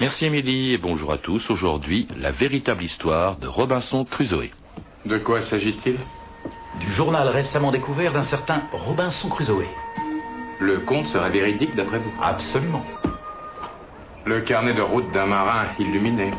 [0.00, 1.50] Merci Émilie et bonjour à tous.
[1.50, 4.48] Aujourd'hui, la véritable histoire de Robinson Crusoe.
[5.04, 5.98] De quoi s'agit-il?
[6.78, 9.66] Du journal récemment découvert d'un certain Robinson Crusoe.
[10.58, 12.12] Le conte serait véridique d'après vous?
[12.22, 12.82] Absolument.
[14.24, 16.30] Le carnet de route d'un marin illuminé.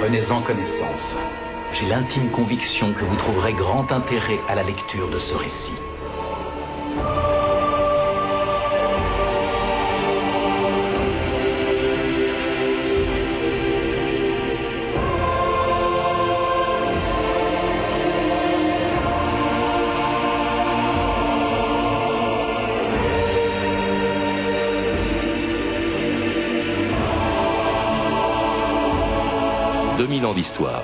[0.00, 1.16] Prenez-en connaissance.
[1.74, 5.74] J'ai l'intime conviction que vous trouverez grand intérêt à la lecture de ce récit.
[30.34, 30.82] D'histoire.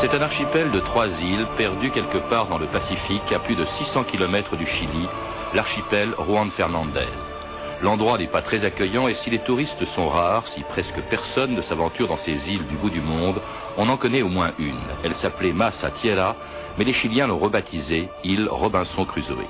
[0.00, 3.64] C'est un archipel de trois îles perdu quelque part dans le Pacifique à plus de
[3.64, 5.08] 600 km du Chili,
[5.54, 7.08] l'archipel Juan Fernandez.
[7.82, 11.62] L'endroit n'est pas très accueillant et si les touristes sont rares, si presque personne ne
[11.62, 13.40] s'aventure dans ces îles du bout du monde,
[13.76, 14.80] on en connaît au moins une.
[15.04, 16.36] Elle s'appelait Massa Tierra,
[16.78, 19.46] mais les Chiliens l'ont rebaptisée île Robinson Crusoe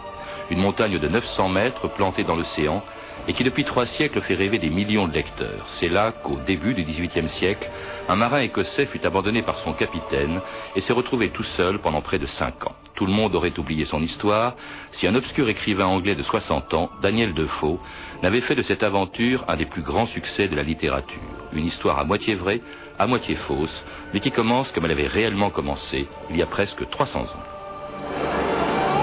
[0.51, 2.83] une montagne de 900 mètres plantée dans l'océan
[3.27, 5.65] et qui depuis trois siècles fait rêver des millions de lecteurs.
[5.67, 7.69] C'est là qu'au début du XVIIIe siècle,
[8.09, 10.41] un marin écossais fut abandonné par son capitaine
[10.77, 12.75] et s'est retrouvé tout seul pendant près de cinq ans.
[12.95, 14.55] Tout le monde aurait oublié son histoire
[14.93, 17.79] si un obscur écrivain anglais de 60 ans, Daniel Defoe,
[18.23, 21.21] n'avait fait de cette aventure un des plus grands succès de la littérature.
[21.53, 22.61] Une histoire à moitié vraie,
[22.99, 26.89] à moitié fausse, mais qui commence comme elle avait réellement commencé il y a presque
[26.89, 27.45] 300 ans.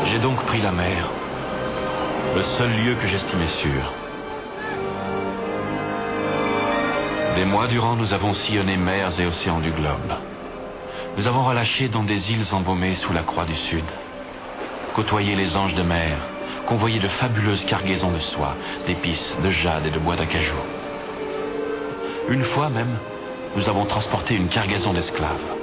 [0.05, 1.09] J'ai donc pris la mer
[2.35, 3.93] le seul lieu que j'estimais sûr.
[7.37, 10.11] Des mois durant, nous avons sillonné mers et océans du globe.
[11.17, 13.85] Nous avons relâché dans des îles embaumées sous la croix du Sud,
[14.95, 16.17] côtoyé les anges de mer,
[16.67, 20.57] convoyé de fabuleuses cargaisons de soie, d'épices, de jade et de bois d'acajou.
[22.27, 22.97] Une fois même,
[23.55, 25.53] nous avons transporté une cargaison d'esclaves.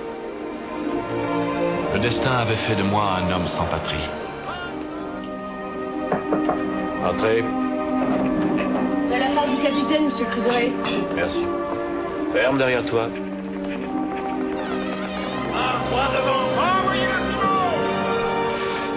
[1.93, 4.09] Le destin avait fait de moi un homme sans patrie.
[7.05, 7.45] Entrez.
[9.11, 10.73] C'est la part du capitaine, monsieur Crusoe.
[11.17, 11.47] Merci.
[12.33, 13.09] Ferme derrière toi.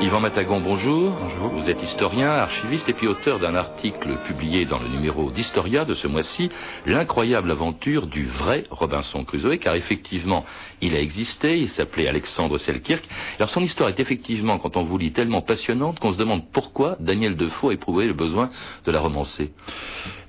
[0.05, 1.13] Yvan Matagon, bonjour.
[1.19, 1.59] Bonjour.
[1.59, 5.95] Vous êtes historien, archiviste et puis auteur d'un article publié dans le numéro d'Historia de
[5.95, 6.51] ce mois-ci,
[6.85, 10.45] L'incroyable aventure du vrai Robinson Crusoe, car effectivement,
[10.79, 13.03] il a existé, il s'appelait Alexandre Selkirk.
[13.39, 16.97] Alors son histoire est effectivement, quand on vous lit, tellement passionnante qu'on se demande pourquoi
[16.99, 18.51] Daniel Defoe a éprouvé le besoin
[18.85, 19.53] de la romancer.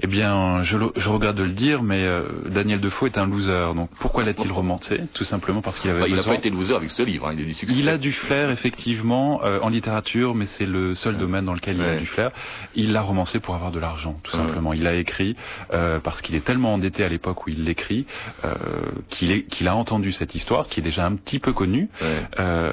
[0.00, 3.74] Eh bien, je, je regrette de le dire, mais euh, Daniel Defoe est un loser.
[3.74, 5.02] Donc pourquoi l'a-t-il romancé?
[5.12, 7.42] Tout simplement parce qu'il avait Il n'a pas été loser avec ce livre, hein, il
[7.42, 7.74] a du succès.
[7.78, 9.42] Il a du flair, effectivement.
[9.44, 12.30] Euh, en littérature, mais c'est le seul domaine dans lequel il a du flair.
[12.74, 14.72] Il l'a romancé pour avoir de l'argent, tout simplement.
[14.72, 15.36] Il l'a écrit
[15.72, 18.06] euh, parce qu'il est tellement endetté à l'époque où il l'écrit
[18.44, 18.54] euh,
[19.10, 22.72] qu'il a entendu cette histoire, qui est déjà un petit peu connue, euh,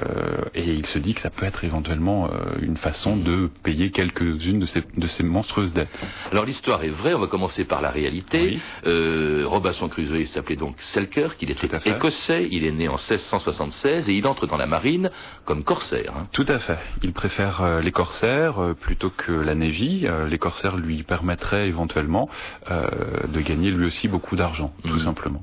[0.54, 4.66] et il se dit que ça peut être éventuellement une façon de payer quelques-unes de
[4.66, 5.88] ces, de ces monstrueuses dettes.
[6.30, 8.58] Alors l'histoire est vraie, on va commencer par la réalité.
[8.84, 14.26] Robinson Crusoe s'appelait donc Selkirk, il était écossais, il est né en 1676 et il
[14.26, 15.10] entre dans la marine
[15.44, 16.14] comme corsaire.
[16.16, 16.28] Hein.
[16.32, 16.73] Tout à fait.
[17.02, 20.06] Il préfère euh, les corsaires euh, plutôt que la Navy.
[20.06, 22.28] Euh, les corsaires lui permettraient éventuellement
[22.68, 24.98] de gagner lui aussi beaucoup d'argent, tout mhm.
[25.04, 25.42] simplement.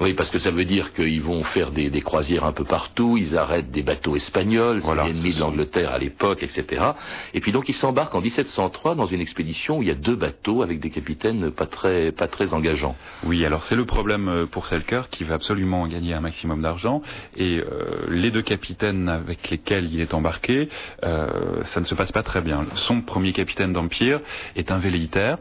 [0.00, 3.16] Oui, parce que ça veut dire qu'ils vont faire des, des, croisières un peu partout,
[3.16, 6.84] ils arrêtent des bateaux espagnols, voilà, l'ennemi de l'Angleterre à l'époque, etc.
[7.32, 10.16] Et puis donc ils s'embarquent en 1703 dans une expédition où il y a deux
[10.16, 12.96] bateaux avec des capitaines pas très, pas très engageants.
[13.22, 17.00] Oui, alors c'est le problème euh, pour Selker qui va absolument gagner un maximum d'argent
[17.36, 20.68] et euh, les deux capitaines avec lesquels il est embarqué,
[21.04, 22.66] euh, ça ne se passe pas très bien.
[22.74, 24.20] Son premier capitaine d'Empire
[24.56, 25.38] est un velléitaire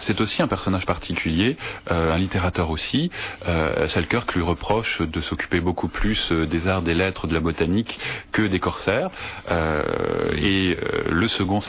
[0.00, 1.56] c'est aussi un personnage particulier,
[1.90, 3.10] euh, un littérateur aussi.
[3.46, 7.40] Euh, Selkirk lui reproche de s'occuper beaucoup plus euh, des arts, des lettres, de la
[7.40, 7.98] botanique
[8.32, 9.10] que des corsaires.
[9.50, 11.60] Euh, et euh, le second,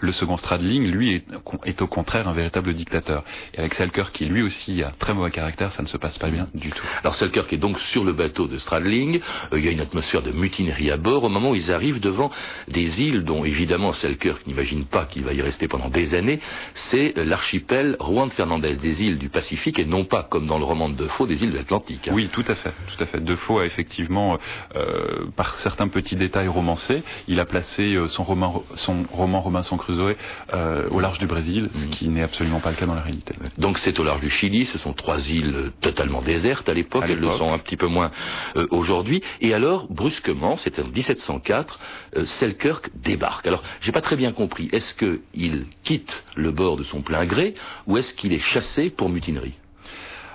[0.00, 1.24] le second Stradling, lui, est,
[1.64, 3.24] est, au contraire un véritable dictateur.
[3.54, 6.30] Et avec Selkirk, qui lui aussi a très mauvais caractère, ça ne se passe pas
[6.30, 6.84] bien du tout.
[7.02, 9.20] Alors Selkirk est donc sur le bateau de Stradling.
[9.52, 12.30] il y a une atmosphère de mutinerie à bord au moment où ils arrivent devant
[12.68, 16.40] des îles dont évidemment Selkirk n'imagine pas qu'il va y rester pendant des années.
[16.74, 20.64] C'est l'archipel l'archipel Juan Fernandez des îles du Pacifique et non pas, comme dans le
[20.64, 22.08] roman de Defoe, des îles de l'Atlantique.
[22.08, 22.12] hein.
[22.14, 23.20] Oui, tout à fait, tout à fait.
[23.22, 24.38] Defoe a effectivement,
[24.76, 29.76] euh, par certains petits détails romancés, il a placé euh, son roman, son roman Robinson
[29.76, 30.14] Crusoe
[30.54, 31.90] euh, au large du Brésil, ce Mm.
[31.90, 33.34] qui n'est absolument pas le cas dans la réalité.
[33.58, 37.18] Donc c'est au large du Chili, ce sont trois îles totalement désertes à l'époque, elles
[37.20, 38.10] le sont un petit peu moins
[38.56, 39.22] euh, aujourd'hui.
[39.40, 41.78] Et alors, brusquement, c'était en 1704,
[42.16, 43.46] euh, Selkirk débarque.
[43.46, 47.54] Alors, j'ai pas très bien compris, est-ce qu'il quitte le bord de son plein gré
[47.86, 49.54] ou est-ce qu'il est chassé pour mutinerie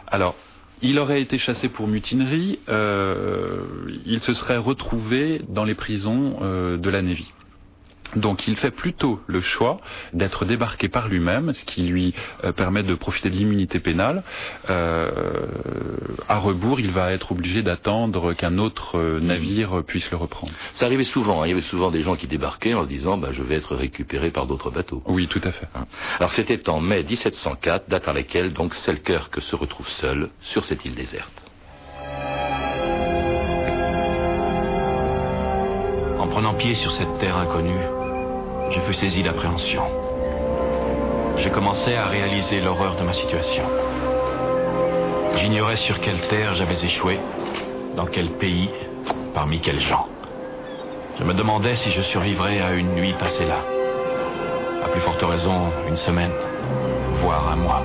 [0.07, 0.35] Alors,
[0.81, 3.63] il aurait été chassé pour mutinerie, euh,
[4.05, 7.31] il se serait retrouvé dans les prisons euh, de la Navy.
[8.15, 9.79] Donc il fait plutôt le choix
[10.13, 12.13] d'être débarqué par lui-même, ce qui lui
[12.43, 14.23] euh, permet de profiter de l'immunité pénale.
[14.69, 15.45] Euh,
[16.27, 20.53] à rebours, il va être obligé d'attendre qu'un autre euh, navire puisse le reprendre.
[20.73, 23.17] Ça arrivait souvent, hein, il y avait souvent des gens qui débarquaient en se disant
[23.17, 25.03] bah, je vais être récupéré par d'autres bateaux.
[25.07, 25.67] Oui, tout à fait.
[26.19, 30.85] Alors c'était en mai 1704, date à laquelle donc Selkirk se retrouve seul sur cette
[30.85, 31.31] île déserte.
[36.19, 38.02] En prenant pied sur cette terre inconnue,
[38.73, 39.83] je fus saisi d'appréhension.
[41.37, 43.63] J'ai commencé à réaliser l'horreur de ma situation.
[45.35, 47.19] J'ignorais sur quelle terre j'avais échoué,
[47.95, 48.69] dans quel pays,
[49.33, 50.07] parmi quels gens.
[51.19, 53.59] Je me demandais si je survivrais à une nuit passée là.
[54.83, 56.31] À plus forte raison, une semaine,
[57.21, 57.83] voire un mois.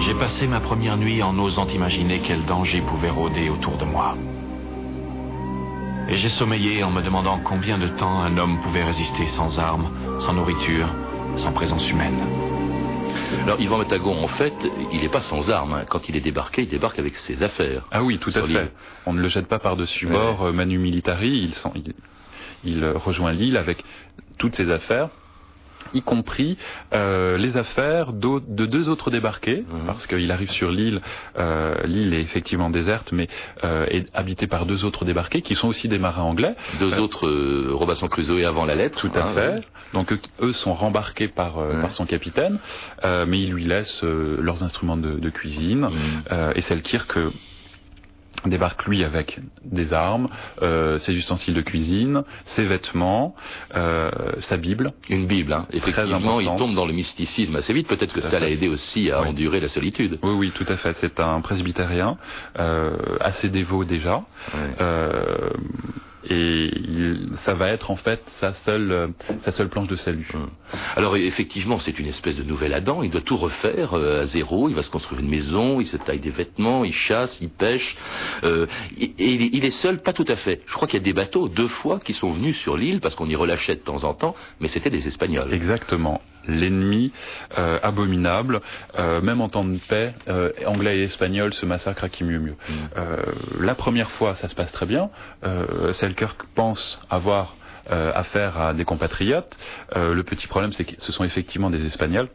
[0.00, 4.14] J'ai passé ma première nuit en n'osant imaginer quel danger pouvait rôder autour de moi.
[6.08, 9.90] Et j'ai sommeillé en me demandant combien de temps un homme pouvait résister sans armes,
[10.20, 10.88] sans nourriture,
[11.36, 12.20] sans présence humaine.
[13.42, 14.54] Alors Yvan Matagon, en fait,
[14.92, 15.74] il n'est pas sans armes.
[15.74, 15.84] hein.
[15.88, 17.82] Quand il est débarqué, il débarque avec ses affaires.
[17.90, 18.70] Ah oui, tout à fait.
[19.06, 20.12] On ne le jette pas par-dessus Ouais.
[20.12, 21.94] bord, euh, Manu Militari, il, il-
[22.64, 23.84] il, rejoint l'île avec
[24.38, 25.08] toutes ses affaires,
[25.94, 26.56] y compris
[26.92, 29.86] euh, les affaires de deux autres débarqués, Mhm.
[29.86, 31.00] parce qu'il arrive sur l'île,
[31.38, 33.28] euh, l'île est effectivement déserte, mais
[33.64, 36.98] euh, est habitée par deux autres débarqués, qui sont aussi des marins anglais, Deux Euh,
[37.00, 38.98] autres, euh, Robinson Crusoe avant la lettre.
[39.00, 39.48] tout à hein, fait.
[39.54, 39.60] ouais.
[39.94, 41.80] Donc eux, eux sont rembarqués par, euh, Ouais.
[41.82, 42.58] par son capitaine,
[43.04, 45.88] euh, mais il lui laisse euh, leurs instruments de, de cuisine,
[46.32, 47.30] euh, et Selkirk euh,
[48.44, 50.28] débarque lui avec des armes,
[50.62, 53.34] euh, ses ustensiles de cuisine, ses vêtements,
[53.74, 54.10] euh,
[54.40, 54.92] sa Bible.
[55.08, 55.66] Une Bible, hein.
[55.72, 57.88] effectivement, il tombe dans le mysticisme assez vite.
[57.88, 59.28] Peut-être que ça l'a aidé aussi à Oui.
[59.28, 60.18] endurer la solitude.
[60.22, 60.96] Oui, oui, tout à fait.
[61.00, 62.18] C'est un presbytérien,
[62.58, 64.22] euh, assez dévot déjà.
[64.54, 64.84] Ouais.
[66.28, 69.08] Et il- ça va être en fait sa seule, euh,
[69.42, 70.28] sa seule planche de salut.
[70.34, 70.48] Hum.
[70.96, 73.02] Alors effectivement, c'est une espèce de nouvel Adam.
[73.02, 74.68] Il doit tout refaire euh, à zéro.
[74.68, 77.96] Il va se construire une maison, il se taille des vêtements, il chasse, il pêche.
[78.44, 78.66] Euh,
[79.00, 80.62] et et il, est- il est seul, pas tout à fait.
[80.66, 83.14] Je crois qu'il y a des bateaux deux fois qui sont venus sur l'île parce
[83.14, 85.52] qu'on y relâchait de temps en temps, mais c'était des Espagnols.
[85.52, 86.20] Exactement.
[86.48, 87.12] L'ennemi
[87.58, 88.60] euh, abominable,
[88.98, 92.38] euh, même en temps de paix, euh, anglais et espagnol se massacrent à qui mieux
[92.38, 92.56] mieux.
[92.68, 92.72] Mm.
[92.96, 93.16] Euh,
[93.60, 95.10] la première fois, ça se passe très bien.
[95.92, 97.56] Selkirk pense avoir
[97.88, 99.56] affaire à des compatriotes.
[99.94, 102.28] Le petit problème, c'est que ce sont effectivement des Espagnols.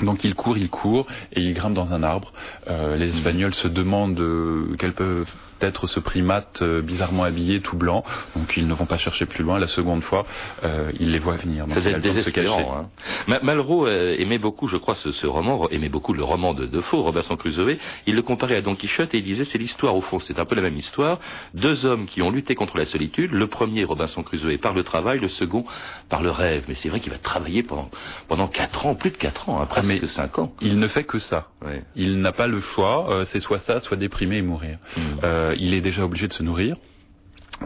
[0.00, 2.32] Donc il court, il court et il grimpe dans un arbre.
[2.66, 5.24] Les Espagnols se demandent euh, quel peut
[5.62, 8.04] être ce primate euh, bizarrement habillé, tout blanc.
[8.36, 9.58] Donc ils ne vont pas chercher plus loin.
[9.58, 10.24] La seconde fois,
[10.64, 11.66] euh, ils les voient venir.
[11.66, 12.08] Donc Ça a être se cacher.
[12.14, 12.76] désespérant.
[12.78, 12.88] Hein.
[13.26, 16.66] Ma- Malraux euh, aimait beaucoup, je crois, ce, ce roman, aimait beaucoup le roman de
[16.66, 17.76] Defoe, Robinson Crusoe.
[18.06, 20.44] Il le comparait à Don Quichotte et il disait c'est l'histoire, au fond, c'est un
[20.44, 21.18] peu la même histoire.
[21.54, 23.32] Deux hommes qui ont lutté contre la solitude.
[23.32, 25.64] Le premier, Robinson Crusoe, par le travail, le second,
[26.08, 26.64] par le rêve.
[26.68, 27.90] Mais c'est vrai qu'il va travailler pendant,
[28.28, 30.52] pendant quatre ans, plus de quatre ans, hein, presque mais- cinq ans.
[30.60, 31.48] Il ne fait que ça.
[31.64, 31.82] Ouais.
[31.96, 33.10] Il n'a pas le choix.
[33.10, 34.78] euh, c'est soit ça, soit déprimer et mourir.
[34.96, 35.00] Mm.
[35.24, 36.76] Euh, il est déjà obligé de se nourrir.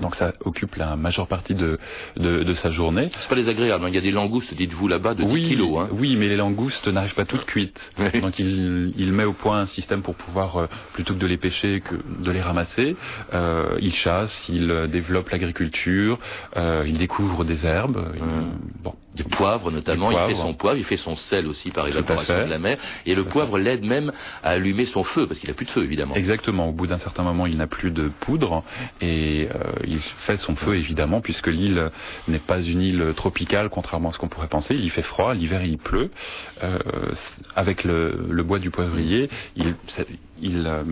[0.01, 1.79] Donc ça occupe la majeure partie de,
[2.19, 3.09] de, de sa journée.
[3.19, 3.83] C'est pas désagréable.
[3.85, 3.89] hein.
[3.89, 5.79] Il y a des langoustes, dites-vous là-bas, de 10 oui, kilos.
[5.79, 5.89] Hein.
[5.93, 7.81] oui, mais les langoustes n'arrivent pas toutes cuites.
[7.99, 8.21] Oui.
[8.21, 11.39] Donc il, il met au point un système pour pouvoir, euh, plutôt que de les
[11.39, 12.95] pêcher, que de les ramasser.
[13.33, 16.19] Euh, il chasse, il euh, développe l'agriculture,
[16.59, 18.13] euh, il découvre des herbes.
[18.17, 18.59] il- Mm.
[18.83, 21.89] bon, Du poivre notamment, Du il fait son poivre, il fait son sel aussi par
[21.89, 25.51] évaporation de la mer, et le poivre l'aide même à allumer son feu, parce qu'il
[25.51, 26.15] a plus de feu évidemment.
[26.15, 26.69] Exactement.
[26.69, 28.63] Au bout d'un certain moment, il n'a plus de poudre
[29.01, 31.91] et euh, il fait son feu évidemment, puisque l'île
[32.29, 34.75] n'est pas une île tropicale, contrairement à ce qu'on pourrait penser.
[34.75, 36.11] Il y fait froid, l'hiver il pleut.
[36.63, 36.79] Euh,
[37.55, 39.75] avec le, le bois du poivrier, il,
[40.67, 40.85] euh,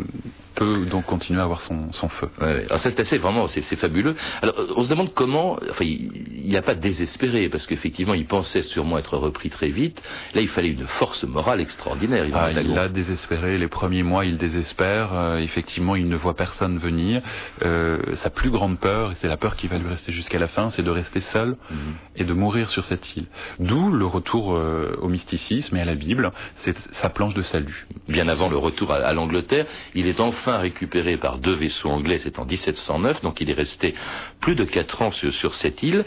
[0.55, 2.29] peut donc continuer à avoir son, son feu.
[2.41, 4.15] Ouais, alors ça c'est assez vraiment, c'est fabuleux.
[4.41, 8.99] Alors on se demande comment, enfin il n'a pas désespéré parce qu'effectivement il pensait sûrement
[8.99, 10.03] être repris très vite.
[10.35, 12.25] Là il fallait une force morale extraordinaire.
[12.35, 13.59] Ah, il a désespéré.
[13.59, 15.13] Les premiers mois, il désespère.
[15.13, 17.23] Euh, effectivement, il ne voit personne venir.
[17.63, 20.49] Euh, sa plus grande peur, et c'est la peur qui va lui rester jusqu'à la
[20.49, 21.79] fin, c'est de rester seul Mhm.
[22.17, 23.27] et de mourir sur cette île.
[23.59, 26.33] D'où le retour euh, au mysticisme et à la Bible.
[26.59, 27.87] C'est sa planche de salut.
[28.09, 32.19] Bien avant le retour à, à l'Angleterre, il est enfin récupéré par deux vaisseaux anglais,
[32.19, 33.95] c'est en 1709, donc il est resté
[34.41, 36.05] plus de quatre ans sur, sur cette île.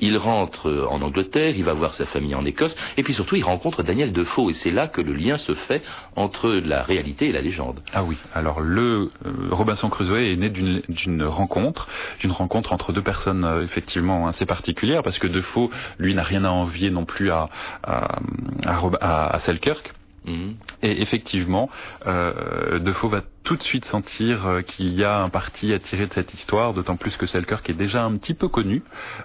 [0.00, 3.44] Il rentre en Angleterre, il va voir sa famille en Écosse, et puis surtout il
[3.44, 5.82] rencontre Daniel Defoe, et c'est là que le lien se fait
[6.16, 7.80] entre la réalité et la légende.
[7.92, 8.16] Ah oui.
[8.34, 11.88] Alors le euh, Robinson Crusoe est né d'une rencontre,
[12.20, 16.44] d'une rencontre entre deux personnes euh, effectivement assez particulières, parce que Defoe, lui, n'a rien
[16.44, 17.48] à envier non plus à
[17.82, 18.18] à,
[18.64, 19.92] à, Rob- à- à Selkirk.
[20.24, 20.54] Mhm.
[20.82, 21.68] Et effectivement,
[22.06, 26.06] euh, Defoe va tout de suite sentir euh, qu'il y a un parti à tirer
[26.06, 28.82] de cette histoire, d'autant plus que Selkirk est déjà un petit peu connu.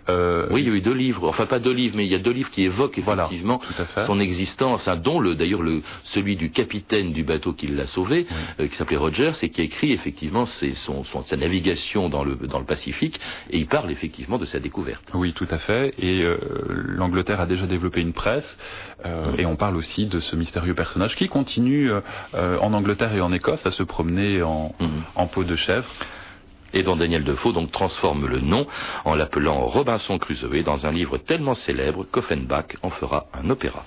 [0.10, 2.16] Euh, Oui, il y a eu deux livres, enfin pas deux livres, mais il y
[2.16, 3.60] a deux livres qui évoquent effectivement
[4.08, 8.26] son existence, hein, dont le d'ailleurs le celui du capitaine du bateau qui l'a sauvé,
[8.60, 12.24] euh, qui s'appelait Rogers, et qui a écrit effectivement ses- son, son- sa navigation dans
[12.24, 13.20] le dans le Pacifique,
[13.52, 15.04] et il parle effectivement de sa découverte.
[15.14, 15.94] Oui, tout à fait.
[16.00, 16.38] Et euh,
[16.70, 18.58] l'Angleterre a déjà développé une presse,
[19.06, 21.92] euh, et on parle aussi de ce mystérieux personnage qui continue
[22.34, 24.07] en Angleterre et en Écosse à se promener
[24.44, 25.04] en, Mhm.
[25.16, 25.88] en peau de chèvre.
[26.74, 28.68] Et dont Daniel Defoe donc transforme le nom
[29.06, 33.86] en l'appelant Robinson Crusoe dans un livre tellement célèbre qu'Offenbach en fera un opéra.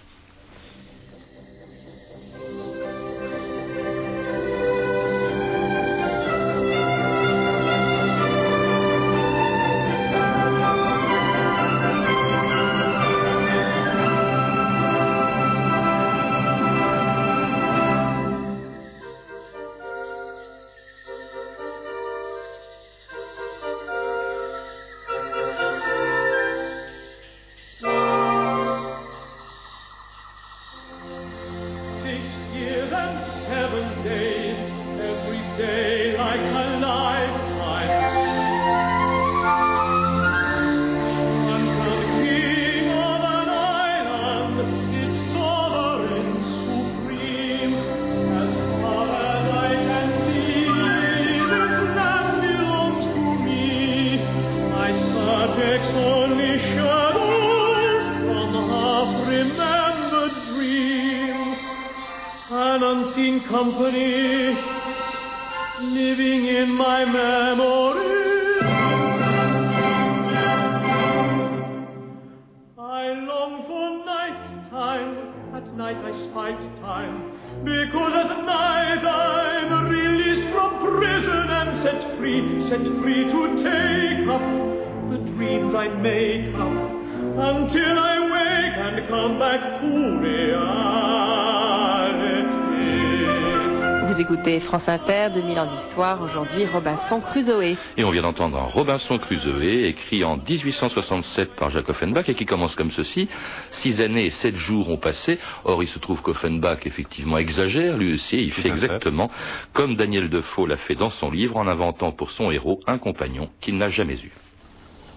[94.06, 97.78] Vous écoutez France Inter, 2000 ans d'histoire, aujourd'hui Robinson Crusoe.
[97.96, 102.44] Et on vient d'entendre un Robinson Crusoe, écrit en 1867 par Jacques Offenbach, et qui
[102.44, 103.30] commence comme ceci.
[103.70, 105.38] Six années et sept jours ont passé.
[105.64, 108.68] Or, il se trouve qu'Offenbach, effectivement, exagère, lui aussi, il fait.
[108.68, 109.30] exactement
[109.72, 113.48] comme Daniel Defoe l'a fait dans son livre, en inventant pour son héros un compagnon
[113.62, 114.32] qu'il n'a jamais eu.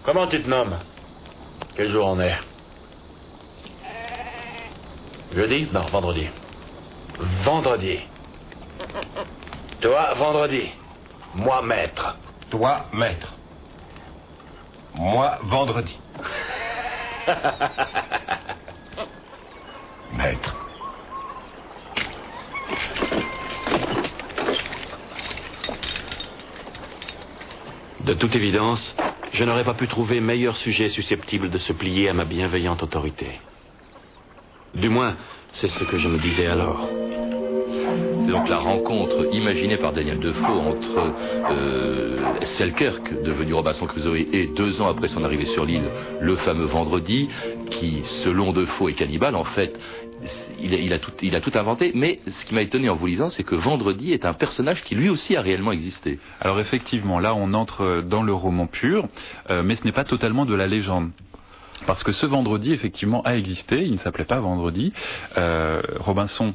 [0.02, 0.78] Comment tu te nommes?
[1.76, 2.38] Quel jour on est?
[5.34, 5.68] Jeudi?
[5.72, 6.28] Non, vendredi.
[7.44, 7.98] Vendredi.
[9.80, 10.70] Toi, vendredi.
[11.34, 12.16] Moi, maître.
[12.50, 13.34] Toi, maître.
[14.94, 15.98] Moi, vendredi.
[20.12, 20.54] maître.
[28.00, 28.94] De toute évidence,
[29.32, 33.40] je n'aurais pas pu trouver meilleur sujet susceptible de se plier à ma bienveillante autorité.
[34.74, 35.16] Du moins,
[35.52, 36.88] c'est ce que je me disais alors.
[38.24, 41.12] C'est donc la rencontre imaginée par Daniel Defoe entre
[41.50, 45.88] euh, Selkirk, devenu Robinson Crusoe, et deux ans après son arrivée sur l'île,
[46.20, 47.28] le fameux Vendredi,
[47.70, 49.36] qui, selon Defoe, est cannibale.
[49.36, 49.78] En fait,
[50.60, 52.96] il a, il a tout, il a tout inventé, mais ce qui m'a étonné en
[52.96, 56.18] vous lisant, c'est que Vendredi est un personnage qui lui aussi a réellement existé.
[56.40, 59.06] Alors effectivement, là on entre dans le roman pur,
[59.50, 61.10] euh, mais ce n'est pas totalement de la légende.
[61.86, 64.92] Parce que ce vendredi, effectivement, a existé, il ne s'appelait pas vendredi.
[65.36, 66.54] Euh, Robinson,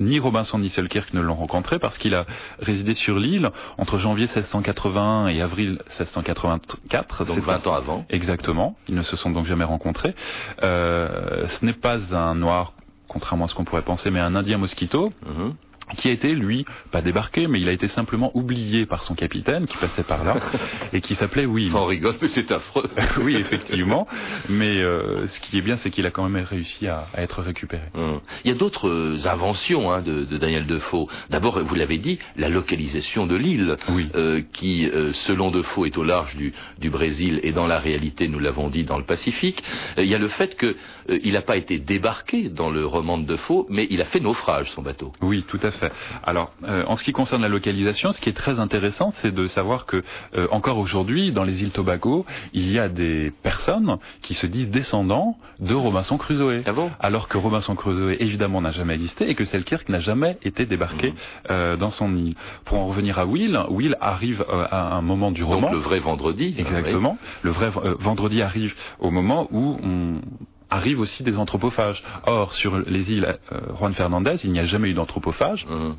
[0.00, 2.26] ni Robinson ni Selkirk ne l'ont rencontré parce qu'il a
[2.60, 7.24] résidé sur l'île entre janvier 1681 et avril 1684.
[7.24, 8.06] Donc C'est 20 ans avant.
[8.10, 8.76] Exactement.
[8.88, 10.14] Ils ne se sont donc jamais rencontrés.
[10.62, 12.74] Euh, ce n'est pas un noir,
[13.08, 15.12] contrairement à ce qu'on pourrait penser, mais un indien mosquito.
[15.26, 15.54] Mhm.
[15.94, 19.66] Qui a été, lui, pas débarqué, mais il a été simplement oublié par son capitaine,
[19.66, 20.36] qui passait par là,
[20.92, 21.74] et qui s'appelait Will.
[21.74, 22.90] On rigole, mais c'est affreux.
[23.20, 24.08] oui, effectivement.
[24.48, 27.40] Mais euh, ce qui est bien, c'est qu'il a quand même réussi à, à être
[27.42, 27.84] récupéré.
[27.94, 28.20] Hum.
[28.44, 31.06] Il y a d'autres euh, inventions hein, de, de, Daniel Defoe.
[31.30, 34.08] D'abord, vous l'avez dit, la localisation de l'île, oui.
[34.16, 38.26] euh, qui, euh, selon Defoe, est au large du, du, Brésil, et dans la réalité,
[38.28, 39.62] nous l'avons dit, dans le Pacifique.
[39.98, 43.66] Il y a le fait qu'il n'a pas été débarqué dans le roman de Defoe,
[43.68, 45.12] mais il a fait naufrage, son bateau.
[45.20, 45.92] Oui, tout à fait fait.
[46.24, 49.46] Alors, euh, en ce qui concerne la localisation, ce qui est très intéressant, c'est de
[49.46, 50.02] savoir que
[50.34, 54.70] euh, encore aujourd'hui, dans les îles Tobago, il y a des personnes qui se disent
[54.70, 56.62] descendants de Robinson Crusoe.
[56.66, 56.90] Ah bon?
[57.00, 61.10] Alors que Robinson Crusoe, évidemment, n'a jamais existé et que Selkirk n'a jamais été débarqué
[61.10, 61.14] mmh.
[61.50, 62.34] euh, dans son île.
[62.64, 65.68] Pour en revenir à Will, Will arrive à un moment du roman.
[65.68, 66.54] Donc le vrai vendredi.
[66.58, 67.18] Exactement.
[67.20, 67.28] Oui.
[67.42, 70.20] Le vrai vendredi arrive au moment où on
[70.70, 72.02] arrivent aussi des anthropophages.
[72.26, 75.92] Or, sur les îles euh, Juan Fernandez, il n'y a jamais eu d'anthropophages, mmh.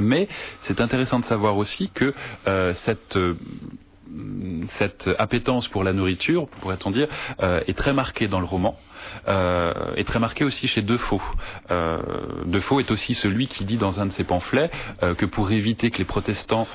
[0.00, 0.28] mais
[0.64, 2.14] c'est intéressant de savoir aussi que
[2.46, 3.34] euh, cette euh,
[4.78, 7.08] cette appétence pour la nourriture, pourrait-on dire,
[7.40, 8.78] est très marquée dans le roman.
[9.28, 11.20] Euh, est très marqué aussi chez Defoe.
[11.70, 11.98] Euh,
[12.46, 14.70] Defoe est aussi celui qui dit dans un de ses pamphlets
[15.02, 16.66] euh, que pour éviter que les protestants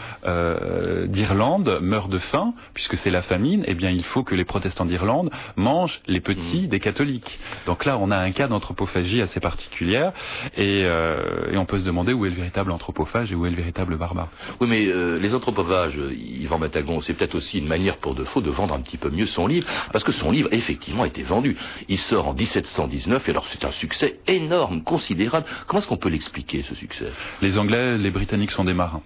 [1.08, 4.86] d'Irlande meurent de faim, puisque c'est la famine, eh bien il faut que les protestants
[4.86, 6.68] d'Irlande mangent les petits mmh.
[6.68, 7.40] des catholiques.
[7.66, 10.12] Donc là, on a un cas d'anthropophagie assez particulière,
[10.58, 13.50] et, euh, et, on peut se demander où est le véritable anthropophage et où est
[13.50, 14.30] le véritable barbare.
[14.60, 18.50] Oui, mais euh, les anthropophages, Yvan Matagon, c'est peut-être aussi une manière pour Defoe de
[18.50, 21.58] vendre un petit peu mieux son livre, parce que son livre, effectivement, a été vendu.
[21.88, 25.46] Il sort en 1719, et alors c'est un succès énorme, considérable.
[25.68, 27.12] Comment est-ce qu'on peut l'expliquer, ce succès?
[27.42, 29.04] Les Anglais, les Britanniques sont des marins.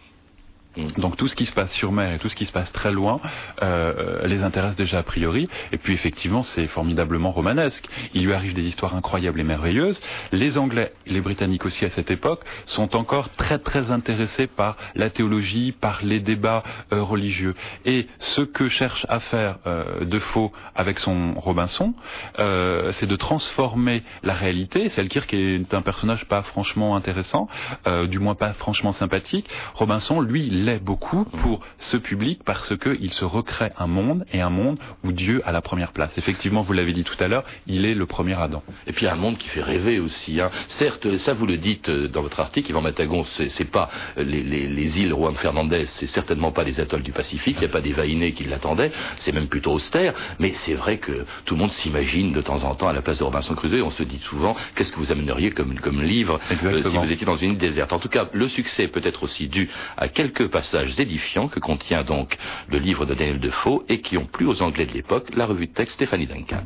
[0.98, 2.92] Donc tout ce qui se passe sur mer et tout ce qui se passe très
[2.92, 3.20] loin
[3.62, 5.48] euh, les intéresse déjà a priori.
[5.72, 7.86] Et puis effectivement, c'est formidablement romanesque.
[8.13, 10.00] Il lui arrive des histoires incroyables et merveilleuses.
[10.32, 15.10] Les Anglais, les Britanniques aussi à cette époque, sont encore très très intéressés par la
[15.10, 17.56] théologie, par les débats euh, religieux.
[17.86, 21.94] Et ce que cherche à faire euh, Defoe avec son Robinson,
[22.39, 24.89] euh, c'est de transformer la réalité.
[24.89, 27.48] Selkirk est un personnage pas franchement intéressant,
[27.88, 29.48] euh, du moins pas franchement sympathique.
[29.75, 34.50] Robinson, lui, l'est beaucoup pour ce public parce qu'il se recrée un monde et un
[34.50, 36.17] monde où Dieu a la première place.
[36.17, 38.63] Effectivement, vous l'avez dit tout à l'heure, il est le premier Adam.
[38.88, 40.39] Et puis un monde qui fait rêver aussi.
[40.39, 40.50] Hein.
[40.67, 45.00] Certes, ça vous le dites dans votre article, Yvan Matagon, c'est pas les, les, les,
[45.00, 47.93] îles Juan Fernandez, c'est certainement pas les atolls du Pacifique, il n'y a pas des
[47.93, 52.32] vainés qui l'attendaient, c'est même plutôt austère, mais c'est vrai que tout le monde s'imagine
[52.32, 54.91] de temps en temps à la place de Robinson Crusoe, on se dit souvent, qu'est-ce
[54.91, 57.93] que vous amèneriez comme, comme livre euh, si vous étiez dans une île déserte.
[57.93, 62.04] En tout cas, le succès peut être aussi dû à quelques passages édifiants que contient
[62.04, 65.48] donc le livre de Daniel Defoe et qui ont plu aux Anglais de l'époque, la
[65.48, 66.63] revue de texte Stéphanie Duncan.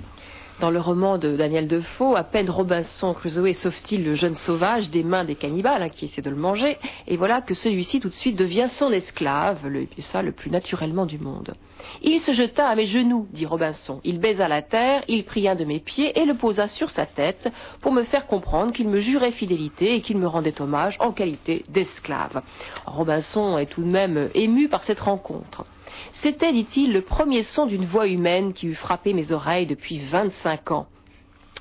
[0.59, 5.03] Dans le roman de Daniel Defoe, à peine Robinson Crusoe sauve-t-il le jeune sauvage des
[5.03, 8.15] mains des cannibales hein, qui essaient de le manger, et voilà que celui-ci tout de
[8.15, 9.59] suite devient son esclave,
[9.99, 11.53] ça le plus naturellement du monde.
[12.01, 14.01] Il se jeta à mes genoux, dit Robinson.
[14.03, 17.05] Il baisa la terre, il prit un de mes pieds et le posa sur sa
[17.05, 17.47] tête
[17.81, 21.65] pour me faire comprendre qu'il me jurait fidélité et qu'il me rendait hommage en qualité
[21.69, 22.41] d'esclave.
[22.87, 25.65] Robinson est tout de même ému par cette rencontre.
[26.13, 30.71] C'était, dit-il, le premier son d'une voix humaine qui eût frappé mes oreilles depuis vingt-cinq
[30.71, 30.87] ans.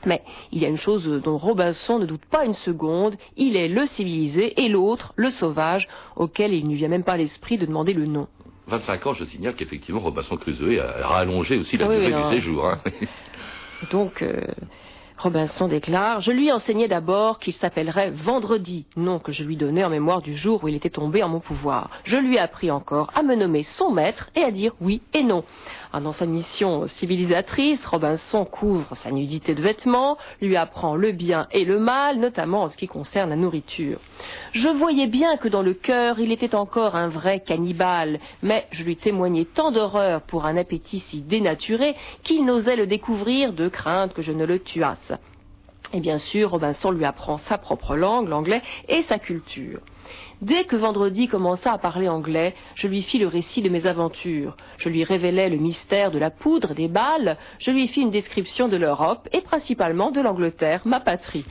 [0.05, 3.69] Mais il y a une chose dont Robinson ne doute pas une seconde, il est
[3.69, 7.93] le civilisé et l'autre, le sauvage, auquel il ne vient même pas l'esprit de demander
[7.93, 8.29] le nom.
[8.69, 12.67] 25 ans, je signale qu'effectivement Robinson Crusoe a rallongé aussi la oui, durée du séjour.
[12.67, 12.81] Hein.
[13.91, 14.41] Donc, euh,
[15.19, 19.91] Robinson déclare Je lui enseignai d'abord qu'il s'appellerait Vendredi, nom que je lui donnais en
[19.91, 21.91] mémoire du jour où il était tombé en mon pouvoir.
[22.05, 25.45] Je lui appris encore à me nommer son maître et à dire oui et non.
[25.93, 31.65] Dans sa mission civilisatrice, Robinson couvre sa nudité de vêtements, lui apprend le bien et
[31.65, 33.99] le mal, notamment en ce qui concerne la nourriture.
[34.53, 38.85] Je voyais bien que dans le cœur, il était encore un vrai cannibale, mais je
[38.85, 44.13] lui témoignais tant d'horreur pour un appétit si dénaturé qu'il n'osait le découvrir de crainte
[44.13, 45.13] que je ne le tuasse.
[45.93, 49.81] Et bien sûr, Robinson lui apprend sa propre langue, l'anglais, et sa culture.
[50.43, 54.57] Dès que Vendredi commença à parler anglais, je lui fis le récit de mes aventures.
[54.79, 58.69] Je lui révélai le mystère de la poudre, des balles, je lui fis une description
[58.69, 61.47] de l'Europe et principalement de l'Angleterre, ma patrie.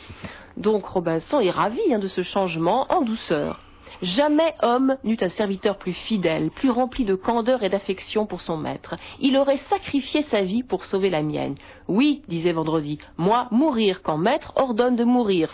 [0.58, 3.62] Donc Robinson est ravi hein, de ce changement en douceur.
[4.02, 8.58] Jamais homme n'eut un serviteur plus fidèle, plus rempli de candeur et d'affection pour son
[8.58, 8.96] maître.
[9.20, 11.56] Il aurait sacrifié sa vie pour sauver la mienne.
[11.88, 15.50] Oui, disait Vendredi, moi mourir quand maître ordonne de mourir.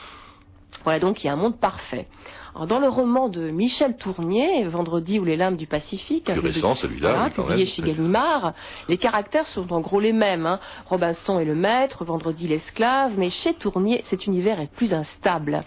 [0.83, 2.07] Voilà donc il y a un monde parfait.
[2.53, 6.75] Alors, dans le roman de Michel Tournier, Vendredi ou les lames du Pacifique, plus récent
[6.75, 8.53] celui-là, publié chez Gallimard,
[8.89, 10.45] les caractères sont en gros les mêmes.
[10.45, 10.59] Hein.
[10.87, 15.63] Robinson est le maître, Vendredi l'esclave, mais chez Tournier, cet univers est plus instable.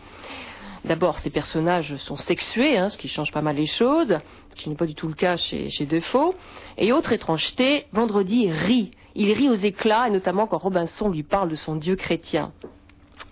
[0.85, 4.19] D'abord, ces personnages sont sexués, hein, ce qui change pas mal les choses,
[4.51, 6.35] ce qui n'est pas du tout le cas chez, chez Defoe.
[6.77, 8.91] Et autre étrangeté, Vendredi rit.
[9.15, 12.53] Il rit aux éclats, et notamment quand Robinson lui parle de son Dieu chrétien.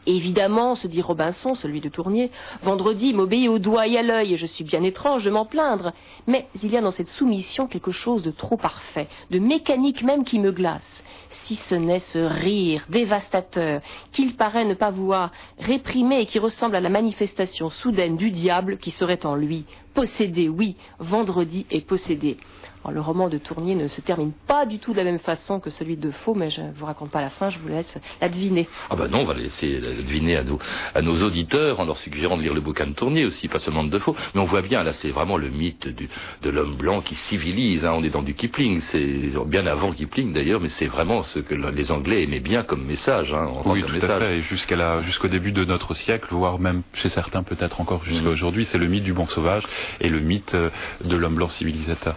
[0.06, 4.36] Évidemment, se dit Robinson, celui de Tournier, vendredi m'obéit au doigt et à l'œil, et
[4.36, 5.92] je suis bien étrange de m'en plaindre.
[6.26, 10.24] Mais il y a dans cette soumission quelque chose de trop parfait, de mécanique même
[10.24, 11.04] qui me glace.
[11.44, 16.76] Si ce n'est ce rire dévastateur qu'il paraît ne pas vouloir réprimer et qui ressemble
[16.76, 19.64] à la manifestation soudaine du diable qui serait en lui.
[19.94, 22.38] Possédé, oui, vendredi est possédé.
[22.84, 25.60] Alors, le roman de Tournier ne se termine pas du tout de la même façon
[25.60, 27.94] que celui de Faux, mais je ne vous raconte pas la fin, je vous laisse
[28.20, 28.68] la deviner.
[28.90, 30.58] Ah ben non, on va laisser la deviner à nos,
[30.94, 33.84] à nos auditeurs en leur suggérant de lire le bouquin de Tournier aussi, pas seulement
[33.84, 34.14] de Defoe.
[34.34, 36.08] Mais on voit bien, là, c'est vraiment le mythe du,
[36.42, 37.84] de l'homme blanc qui civilise.
[37.84, 37.92] Hein.
[37.96, 41.54] On est dans du Kipling, c'est bien avant Kipling d'ailleurs, mais c'est vraiment ce que
[41.54, 43.32] les Anglais aimaient bien comme message.
[43.32, 44.10] Hein, en oui, tout message.
[44.10, 44.38] à fait.
[44.38, 48.32] Et jusqu'à jusqu'au début de notre siècle, voire même chez certains peut-être encore jusqu'à Mhm.
[48.32, 49.62] aujourd'hui, c'est le mythe du bon sauvage
[50.00, 50.70] et le mythe euh,
[51.04, 52.16] de l'homme blanc civilisateur.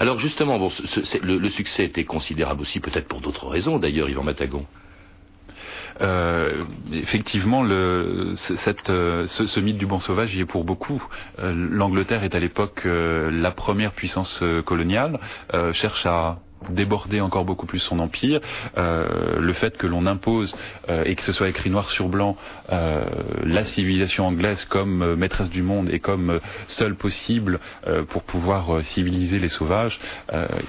[0.00, 0.70] Alors justement, bon,
[1.22, 4.66] le, succès était considérable aussi, peut-être pour d'autres raisons d'ailleurs, Yvan Matagon.
[6.00, 8.34] Euh, effectivement, le,
[8.90, 11.02] euh, ce, mythe du bon sauvage y est pour beaucoup.
[11.38, 15.18] Euh, L'Angleterre est à l'époque la première puissance coloniale,
[15.72, 16.38] cherche à
[16.70, 18.40] déborder encore beaucoup plus son empire.
[18.76, 20.56] Euh, le fait que l'on impose
[20.88, 22.36] euh, et que ce soit écrit noir sur blanc
[22.70, 23.04] euh,
[23.44, 27.60] la civilisation anglaise comme maîtresse du monde et comme seule possible
[28.08, 29.98] pour pouvoir civiliser les sauvages,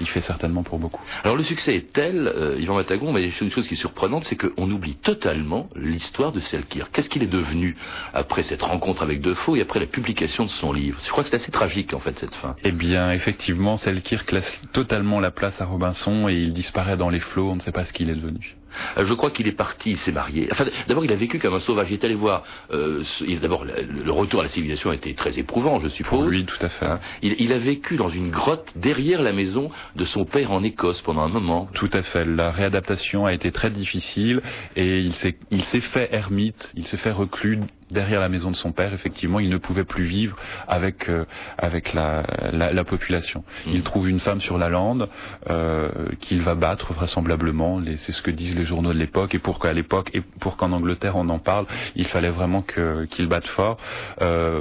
[0.00, 1.02] il fait certainement pour beaucoup.
[1.24, 4.70] Alors le succès est tel, Yvan Matagon, mais une chose qui est surprenante, c'est qu'on
[4.70, 6.90] oublie totalement l'histoire de Selkirk.
[6.92, 7.76] Qu'est-ce qu'il est devenu
[8.14, 11.00] après cette rencontre avec Defoe et après la publication de son livre?
[11.04, 12.56] Je crois que c'est assez tragique en fait cette fin.
[12.64, 17.20] Eh bien, effectivement, Selkirk laisse totalement la place à Robinson et il disparaît dans les
[17.20, 18.56] flots, on ne sait pas ce qu'il est devenu.
[18.96, 20.48] Euh, Je crois qu'il est parti, il s'est marié.
[20.50, 21.88] Enfin, d'abord, il a vécu comme un sauvage.
[21.90, 22.42] Il est allé voir.
[22.72, 23.04] Euh,
[23.40, 26.28] d'abord, le, retour à la civilisation a été très éprouvant, je suppose.
[26.28, 26.86] Lui, tout à fait.
[26.86, 27.00] Hein.
[27.22, 31.00] Il, il a vécu dans une grotte derrière la maison de son père en Écosse
[31.00, 31.68] pendant un moment.
[31.74, 32.24] Tout à fait.
[32.24, 34.42] La réadaptation a été très difficile
[34.74, 37.60] et il s'est, il s'est fait ermite, il s'est fait reclus
[37.90, 38.92] derrière la maison de son père.
[38.94, 41.24] Effectivement, il ne pouvait plus vivre avec euh,
[41.56, 42.22] avec la,
[42.52, 43.44] la, la population.
[43.66, 43.72] Mhm.
[43.74, 45.08] Il trouve une femme sur la lande
[45.50, 47.80] euh, qu'il va battre vraisemblablement.
[47.98, 49.34] C'est ce que disent les journaux de l'époque.
[49.34, 53.04] Et pour qu'à l'époque et pour qu'en Angleterre on en parle, il fallait vraiment que
[53.06, 53.78] qu'il batte fort.
[54.20, 54.60] Euh,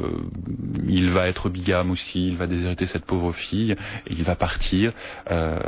[0.87, 2.27] il va être bigame aussi.
[2.27, 4.91] Il va déshériter cette pauvre fille et il va partir
[5.31, 5.59] euh,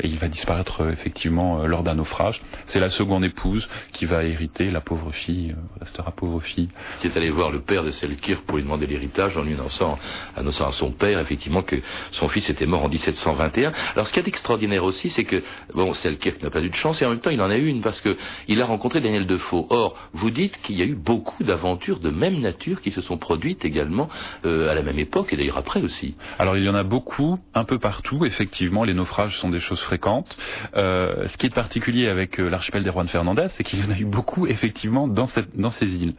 [0.00, 2.40] et il va disparaître effectivement lors d'un naufrage.
[2.66, 4.70] C'est la seconde épouse qui va hériter.
[4.70, 6.68] La pauvre fille restera pauvre fille.
[7.06, 9.98] Qui est allé voir le père de Selkirk pour lui demander l'héritage en lui annonçant,
[10.36, 11.76] annonçant à son père effectivement que
[12.10, 13.72] son fils était mort en 1721.
[13.94, 15.42] Alors ce qui est extraordinaire aussi, c'est que
[15.74, 17.66] bon, Selkirk n'a pas eu de chance et en même temps il en a eu
[17.66, 18.16] une parce que
[18.48, 19.66] il a rencontré Daniel Defoe.
[19.70, 23.18] Or, vous dites qu'il y a eu beaucoup d'aventures de même nature qui se sont
[23.18, 24.08] produites également
[24.44, 26.16] euh, à la même époque et d'ailleurs après aussi.
[26.38, 28.24] Alors il y en a beaucoup, un peu partout.
[28.24, 30.36] Effectivement, les naufrages sont des choses fréquentes.
[30.76, 33.90] Euh, ce qui est particulier avec euh, l'archipel des Juan Fernandez, c'est qu'il y en
[33.90, 36.14] a eu beaucoup effectivement dans, ces îles.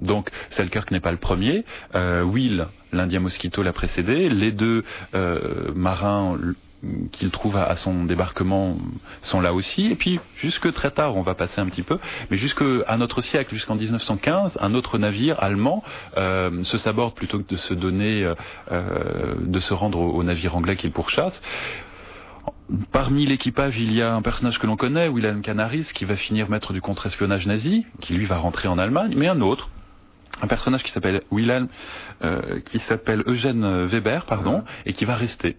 [0.00, 1.64] Donc Selkirk n'est pas le premier.
[1.94, 4.28] Euh, Will, l'Indien Mosquito, l'a précédé.
[4.28, 6.38] Les deux euh, marins
[7.12, 8.76] qu'il trouve à, à son débarquement
[9.22, 9.86] sont là aussi.
[9.86, 11.98] Et puis, jusque très tard, on va passer un petit peu,
[12.30, 15.82] mais jusqu'à notre siècle, jusqu'en 1915, un autre navire allemand
[16.16, 18.34] euh, se saborde plutôt que de se donner, euh,
[18.72, 21.40] euh, se rendre au navire anglais qu'il pourchasse.
[22.92, 26.48] Parmi l'équipage, il y a un personnage que l'on connaît, Wilhelm Canaris, qui va finir
[26.48, 29.68] maître du contre-espionnage nazi, qui lui va rentrer en Allemagne, mais un autre,
[30.42, 31.68] un personnage qui s'appelle Wilhelm,
[32.22, 35.56] euh, qui s'appelle Eugène Weber, pardon, et qui va rester.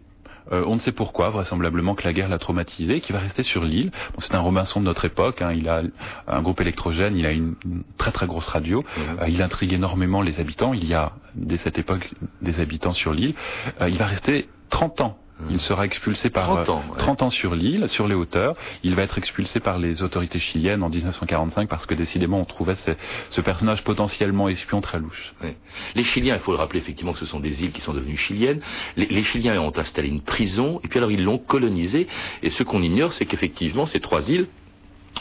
[0.51, 3.63] Euh, on ne sait pourquoi, vraisemblablement que la guerre l'a traumatisé, qui va rester sur
[3.63, 3.91] l'île.
[4.13, 5.83] Bon, c'est un Robinson de notre époque, hein, il a
[6.27, 10.21] un groupe électrogène, il a une, une très très grosse radio, euh, il intrigue énormément
[10.21, 12.09] les habitants, il y a dès cette époque
[12.41, 13.35] des habitants sur l'île.
[13.81, 15.17] Euh, il va rester 30 ans.
[15.49, 16.99] Il sera expulsé par 30 ans, euh, ouais.
[16.99, 18.55] 30 ans sur l'île, sur les hauteurs.
[18.83, 22.75] Il va être expulsé par les autorités chiliennes en 1945 parce que décidément on trouvait
[22.75, 22.91] ce,
[23.29, 25.33] ce personnage potentiellement espion très louche.
[25.41, 25.57] Ouais.
[25.95, 28.17] Les Chiliens, il faut le rappeler effectivement que ce sont des îles qui sont devenues
[28.17, 28.61] chiliennes.
[28.97, 32.07] Les, les Chiliens ont installé une prison et puis alors ils l'ont colonisée.
[32.43, 34.47] Et ce qu'on ignore, c'est qu'effectivement ces trois îles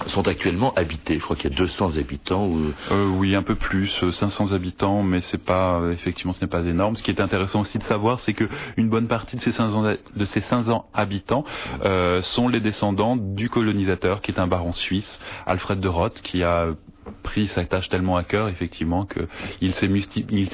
[0.06, 1.18] sont actuellement habitées.
[1.18, 2.46] Je crois qu'il y a 200 habitants.
[2.46, 2.72] Ou...
[2.90, 6.48] Euh, oui, un peu plus, euh, 500 habitants, mais c'est pas euh, effectivement ce n'est
[6.50, 6.96] pas énorme.
[6.96, 9.84] Ce qui est intéressant aussi de savoir, c'est que une bonne partie de ces 500
[9.86, 11.44] ha- de ces 500 habitants
[11.84, 16.42] euh, sont les descendants du colonisateur, qui est un baron suisse, Alfred de Roth, qui
[16.42, 16.68] a
[17.22, 19.88] pris sa tâche tellement à cœur, effectivement, qu'il s'est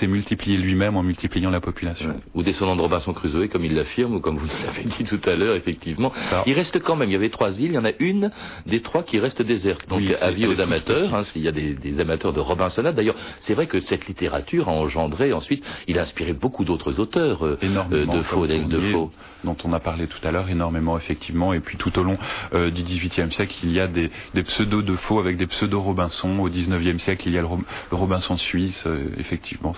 [0.06, 2.14] multiplié lui-même en multipliant la population.
[2.34, 5.34] Ou descendant de Robinson Crusoe, comme il l'affirme, ou comme vous l'avez dit tout à
[5.34, 6.12] l'heure, effectivement.
[6.46, 8.30] Il reste quand même, il y avait trois îles, il y en a une
[8.66, 9.88] des trois qui reste déserte.
[9.88, 12.94] Donc avis aux amateurs, hein, s'il y a des, amateurs de Robinsonade.
[12.94, 17.46] D'ailleurs, c'est vrai que cette littérature a engendré ensuite, il a inspiré beaucoup d'autres auteurs
[17.46, 19.10] euh, euh, de faux, de faux.
[19.44, 21.52] Dont on a parlé tout à l'heure énormément, effectivement.
[21.52, 22.18] Et puis tout au long
[22.52, 24.10] euh, du XVIIIe siècle, il y a des,
[24.42, 26.45] pseudos de faux avec des pseudos Robinson.
[26.46, 27.48] Au XIXe siècle, il y a le,
[27.90, 28.86] Robinson suisse.
[29.18, 29.74] effectivement,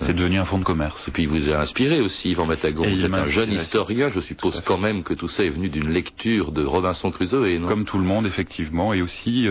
[0.00, 1.08] c'est devenu un fonds de commerce.
[1.08, 2.84] Et puis il vous a inspiré aussi, Yvan Matagon.
[2.84, 4.10] Vous êtes un jeune historien.
[4.14, 7.68] Je suppose quand même que tout ça est venu d'une lecture de Robinson Crusoe, non?
[7.68, 8.92] Comme tout le monde, effectivement.
[8.92, 9.46] Et aussi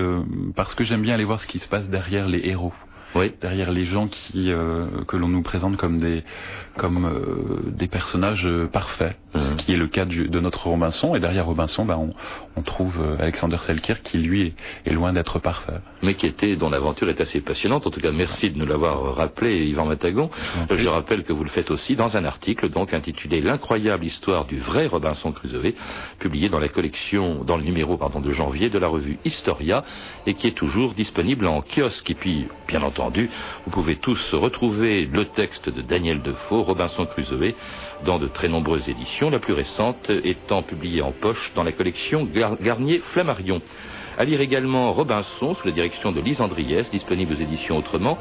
[0.55, 2.73] parce que j'aime bien aller voir ce qui se passe derrière les héros
[3.15, 3.31] oui.
[3.41, 6.23] derrière les gens qui euh, que l'on nous présente comme des
[6.77, 8.67] comme euh, des personnages euh,
[9.33, 9.57] ce mhm.
[9.57, 11.15] qui est le cas de notre Robinson.
[11.15, 12.09] Et derrière Robinson, bah, on,
[12.55, 14.53] on, trouve Alexander Selkirk qui lui
[14.85, 15.79] est, loin d'être parfait.
[16.01, 17.87] Mais qui était dont l'aventure est assez passionnante.
[17.87, 20.29] En tout cas, merci de nous l'avoir rappelé, Yvan Matagon.
[20.69, 24.59] Je rappelle que vous le faites aussi dans un article donc intitulé L'incroyable histoire du
[24.59, 25.73] vrai Robinson Crusoe,
[26.19, 29.83] publié dans la collection, dans le numéro pardon de janvier de la revue Historia,
[30.25, 32.09] et qui est toujours disponible en kiosque.
[32.09, 33.29] Et puis, bien entendu
[33.65, 37.53] vous pouvez tous retrouver le texte de Daniel Defoe, Robinson Crusoe,
[38.05, 42.27] dans de très nombreuses éditions, la plus récente étant publiée en poche dans la collection
[42.61, 43.61] Garnier Flammarion.
[44.17, 48.17] À lire également Robinson sous la direction de Lise Andriès, disponible aux éditions Autrement,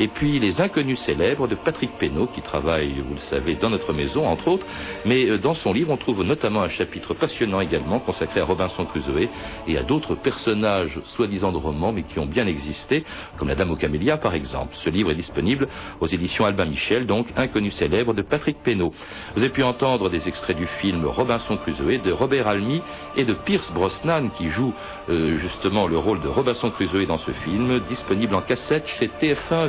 [0.00, 3.92] et puis Les Inconnus célèbres de Patrick Pénaud, qui travaille, vous le savez, dans notre
[3.92, 4.66] maison, entre autres.
[5.04, 8.84] Mais euh, dans son livre, on trouve notamment un chapitre passionnant également consacré à Robinson
[8.86, 9.28] Crusoe
[9.68, 13.04] et à d'autres personnages soi-disant de romans, mais qui ont bien existé,
[13.38, 14.74] comme la Dame aux Camélias, par exemple.
[14.74, 15.68] Ce livre est disponible
[16.00, 18.92] aux éditions Albin Michel, donc Inconnus célèbres de Patrick Pénaud.
[19.34, 22.82] Vous avez pu entendre des extraits du film Robinson Crusoe de Robert Almy
[23.16, 24.72] et de Pierce Brosnan, qui joue
[25.08, 29.68] euh, justement le rôle de Robinson Crusoe dans ce film, disponible en cassette chez TF1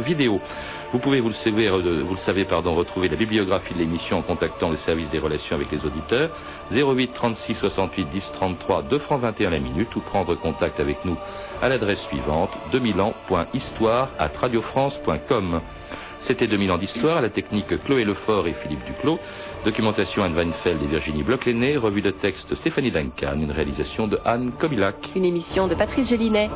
[0.91, 5.09] vous pouvez, vous le savez, pardon, retrouver la bibliographie de l'émission en contactant le service
[5.09, 6.29] des relations avec les auditeurs
[6.71, 11.17] 08 36 68 10 33 2 francs 21 la minute ou prendre contact avec nous
[11.61, 15.61] à l'adresse suivante 2000 ans.histoire à radiofrance.com.
[16.19, 19.19] C'était 2000 ans d'histoire, à la technique Chloé Lefort et Philippe Duclos,
[19.63, 24.51] documentation Anne Weinfeld et Virginie bloch revue de texte Stéphanie Duncan, une réalisation de Anne
[24.57, 24.95] Kobilac.
[25.15, 26.49] Une émission de Patrice Gélinet.